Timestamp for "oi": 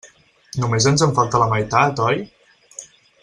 2.09-2.25